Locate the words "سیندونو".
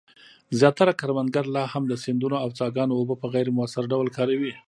2.03-2.35